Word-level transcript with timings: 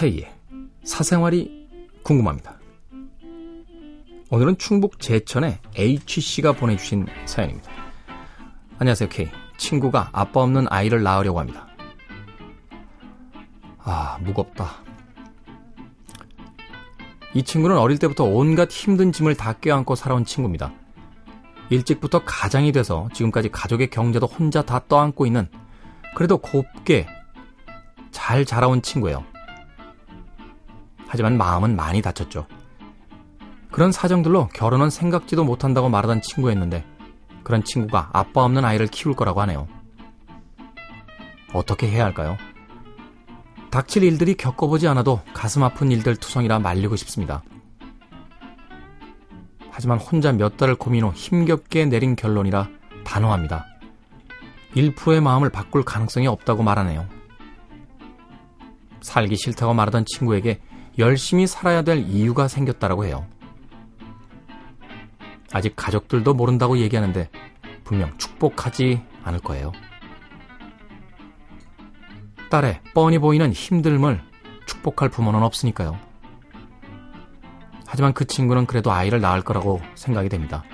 K의 0.00 0.32
사생활이 0.82 1.68
궁금합니다. 2.02 2.58
오늘은 4.30 4.56
충북 4.56 4.98
제천의 4.98 5.58
H씨가 5.76 6.52
보내주신 6.52 7.06
사연입니다. 7.26 7.70
안녕하세요, 8.78 9.10
K. 9.10 9.28
친구가 9.58 10.08
아빠 10.12 10.40
없는 10.40 10.68
아이를 10.70 11.02
낳으려고 11.02 11.38
합니다. 11.38 11.68
아, 13.76 14.18
무겁다. 14.22 14.70
이 17.34 17.42
친구는 17.42 17.76
어릴 17.76 17.98
때부터 17.98 18.24
온갖 18.24 18.70
힘든 18.70 19.12
짐을 19.12 19.34
다 19.34 19.52
껴안고 19.52 19.96
살아온 19.96 20.24
친구입니다. 20.24 20.72
일찍부터 21.68 22.24
가장이 22.24 22.72
돼서 22.72 23.10
지금까지 23.12 23.50
가족의 23.50 23.90
경제도 23.90 24.24
혼자 24.24 24.62
다 24.62 24.80
떠안고 24.88 25.26
있는 25.26 25.46
그래도 26.16 26.38
곱게 26.38 27.06
잘 28.12 28.46
자라온 28.46 28.80
친구예요. 28.80 29.26
하지만 31.12 31.36
마음은 31.36 31.74
많이 31.74 32.00
다쳤죠. 32.02 32.46
그런 33.72 33.90
사정들로 33.90 34.46
결혼은 34.54 34.90
생각지도 34.90 35.42
못한다고 35.42 35.88
말하던 35.88 36.22
친구였는데 36.22 36.84
그런 37.42 37.64
친구가 37.64 38.10
아빠 38.12 38.44
없는 38.44 38.64
아이를 38.64 38.86
키울 38.86 39.16
거라고 39.16 39.40
하네요. 39.40 39.66
어떻게 41.52 41.88
해야 41.90 42.04
할까요? 42.04 42.36
닥칠 43.72 44.04
일들이 44.04 44.34
겪어보지 44.34 44.86
않아도 44.86 45.20
가슴 45.34 45.64
아픈 45.64 45.90
일들 45.90 46.14
투성이라 46.14 46.60
말리고 46.60 46.94
싶습니다. 46.94 47.42
하지만 49.68 49.98
혼자 49.98 50.30
몇 50.30 50.56
달을 50.56 50.76
고민 50.76 51.02
후 51.02 51.12
힘겹게 51.12 51.86
내린 51.86 52.14
결론이라 52.14 52.68
단호합니다. 53.02 53.66
1%의 54.76 55.20
마음을 55.20 55.50
바꿀 55.50 55.82
가능성이 55.82 56.28
없다고 56.28 56.62
말하네요. 56.62 57.08
살기 59.00 59.34
싫다고 59.34 59.74
말하던 59.74 60.04
친구에게 60.06 60.60
열심히 60.98 61.46
살아야 61.46 61.82
될 61.82 61.98
이유가 61.98 62.48
생겼다라고 62.48 63.04
해요. 63.04 63.26
아직 65.52 65.74
가족들도 65.76 66.34
모른다고 66.34 66.78
얘기하는데 66.78 67.28
분명 67.84 68.16
축복하지 68.18 69.02
않을 69.24 69.40
거예요. 69.40 69.72
딸의 72.50 72.80
뻔히 72.94 73.18
보이는 73.18 73.50
힘듦을 73.52 74.20
축복할 74.66 75.08
부모는 75.08 75.42
없으니까요. 75.42 75.98
하지만 77.86 78.12
그 78.12 78.24
친구는 78.24 78.66
그래도 78.66 78.92
아이를 78.92 79.20
낳을 79.20 79.42
거라고 79.42 79.80
생각이 79.94 80.28
됩니다. 80.28 80.64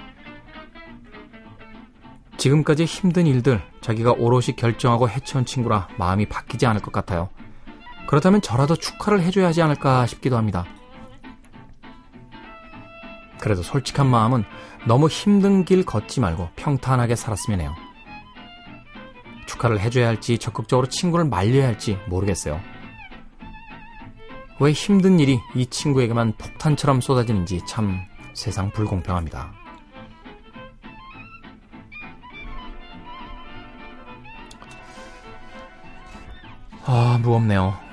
지금까지 2.36 2.84
힘든 2.84 3.26
일들 3.26 3.62
자기가 3.80 4.12
오롯이 4.12 4.56
결정하고 4.56 5.08
해치운 5.08 5.46
친구라 5.46 5.88
마음이 5.98 6.26
바뀌지 6.26 6.66
않을 6.66 6.82
것 6.82 6.92
같아요. 6.92 7.30
그렇다면 8.06 8.40
저라도 8.40 8.76
축하를 8.76 9.20
해줘야 9.22 9.48
하지 9.48 9.62
않을까 9.62 10.06
싶기도 10.06 10.36
합니다. 10.36 10.64
그래도 13.40 13.62
솔직한 13.62 14.06
마음은 14.06 14.44
너무 14.86 15.08
힘든 15.08 15.64
길 15.64 15.84
걷지 15.84 16.20
말고 16.20 16.50
평탄하게 16.56 17.16
살았으면 17.16 17.60
해요. 17.60 17.74
축하를 19.46 19.80
해줘야 19.80 20.08
할지 20.08 20.38
적극적으로 20.38 20.88
친구를 20.88 21.24
말려야 21.26 21.66
할지 21.66 21.98
모르겠어요. 22.08 22.60
왜 24.58 24.72
힘든 24.72 25.20
일이 25.20 25.38
이 25.54 25.66
친구에게만 25.66 26.32
폭탄처럼 26.38 27.00
쏟아지는지 27.00 27.60
참 27.68 28.00
세상 28.34 28.70
불공평합니다. 28.70 29.52
아, 36.86 37.18
무겁네요. 37.20 37.85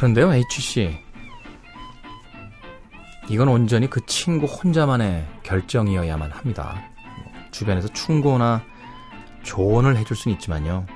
그런데요, 0.00 0.32
H씨. 0.32 0.98
이건 3.28 3.48
온전히 3.48 3.86
그 3.90 4.00
친구 4.06 4.46
혼자만의 4.46 5.28
결정이어야만 5.42 6.30
합니다. 6.30 6.82
주변에서 7.50 7.88
충고나 7.88 8.64
조언을 9.42 9.98
해줄 9.98 10.16
수는 10.16 10.36
있지만요. 10.36 10.86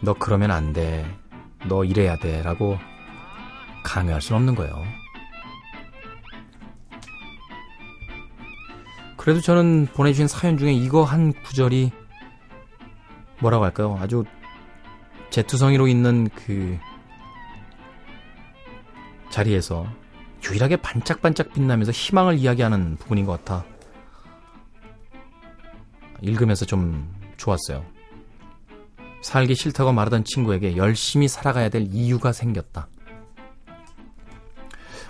너 0.00 0.12
그러면 0.14 0.50
안 0.50 0.72
돼. 0.72 1.06
너 1.68 1.84
이래야 1.84 2.16
돼. 2.16 2.42
라고 2.42 2.76
강요할 3.84 4.20
수는 4.22 4.40
없는 4.40 4.56
거예요. 4.56 4.84
그래도 9.16 9.40
저는 9.40 9.86
보내주신 9.94 10.26
사연 10.26 10.58
중에 10.58 10.72
이거 10.72 11.04
한 11.04 11.32
구절이 11.32 11.92
뭐라고 13.38 13.64
할까요? 13.64 13.96
아주 14.00 14.24
재투성이로 15.30 15.86
있는 15.86 16.28
그 16.30 16.76
자리에서 19.38 19.86
유일하게 20.44 20.76
반짝반짝 20.76 21.52
빛나면서 21.52 21.92
희망을 21.92 22.38
이야기하는 22.38 22.96
부분인 22.96 23.24
것 23.24 23.32
같아 23.44 23.64
읽으면서 26.20 26.64
좀 26.64 27.08
좋았어요. 27.36 27.84
살기 29.22 29.54
싫다고 29.54 29.92
말하던 29.92 30.24
친구에게 30.24 30.76
열심히 30.76 31.28
살아가야 31.28 31.68
될 31.68 31.82
이유가 31.90 32.32
생겼다. 32.32 32.88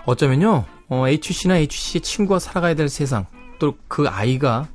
어쩌면요, 0.05 0.65
어, 0.89 1.09
HC나 1.09 1.57
HC의 1.57 2.01
친구가 2.03 2.39
살아가야 2.39 2.75
될 2.75 2.89
세상, 2.89 3.27
또 3.59 3.75
그 3.89 4.09
아이가 4.09 4.69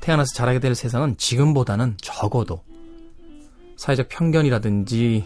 태어나서 0.00 0.34
자라게 0.34 0.60
될 0.60 0.74
세상은 0.74 1.16
지금보다는 1.16 1.96
적어도 2.00 2.62
사회적 3.76 4.08
편견이라든지 4.08 5.24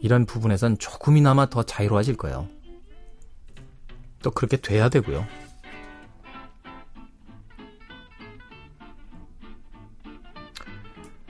이런 0.00 0.26
부분에선 0.26 0.78
조금이나마 0.78 1.46
더 1.46 1.62
자유로워질 1.62 2.16
거예요. 2.16 2.48
또 4.26 4.32
그렇게 4.32 4.56
돼야 4.56 4.88
되고요. 4.88 5.24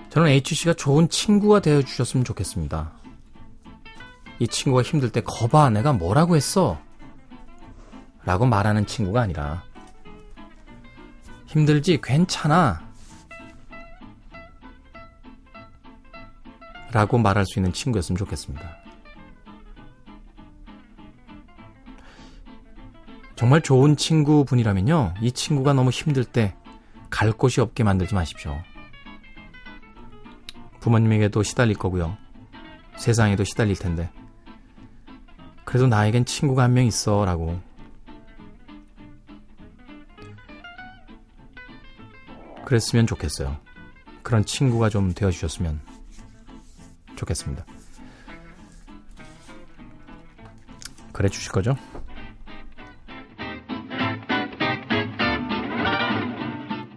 저는 0.08 0.28
H씨가 0.28 0.72
좋은 0.72 1.10
친구가 1.10 1.60
되어 1.60 1.82
주셨으면 1.82 2.24
좋겠습니다. 2.24 2.92
이 4.38 4.48
친구가 4.48 4.82
힘들 4.82 5.12
때 5.12 5.20
거봐 5.20 5.68
내가 5.68 5.92
뭐라고 5.92 6.36
했어? 6.36 6.80
라고 8.24 8.46
말하는 8.46 8.86
친구가 8.86 9.20
아니라 9.20 9.62
힘들지 11.44 12.00
괜찮아 12.02 12.90
라고 16.92 17.18
말할 17.18 17.44
수 17.44 17.58
있는 17.58 17.74
친구였으면 17.74 18.16
좋겠습니다. 18.16 18.85
정말 23.46 23.60
좋은 23.60 23.96
친구분이라면요. 23.96 25.14
이 25.20 25.30
친구가 25.30 25.72
너무 25.72 25.90
힘들 25.90 26.24
때 26.24 26.56
갈 27.10 27.30
곳이 27.30 27.60
없게 27.60 27.84
만들지 27.84 28.12
마십시오. 28.12 28.60
부모님에게도 30.80 31.44
시달릴 31.44 31.76
거고요. 31.76 32.16
세상에도 32.96 33.44
시달릴 33.44 33.76
텐데. 33.76 34.10
그래도 35.64 35.86
나에겐 35.86 36.24
친구가 36.24 36.64
한 36.64 36.72
명 36.74 36.86
있어 36.86 37.24
라고 37.24 37.60
그랬으면 42.64 43.06
좋겠어요. 43.06 43.56
그런 44.24 44.44
친구가 44.44 44.88
좀 44.88 45.14
되어주셨으면 45.14 45.80
좋겠습니다. 47.14 47.64
그래 51.12 51.28
주실 51.28 51.52
거죠? 51.52 51.76